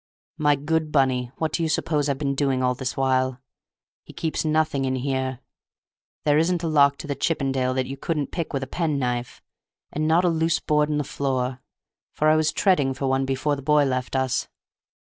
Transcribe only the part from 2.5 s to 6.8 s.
all this while? He keeps nothing in here. There isn't a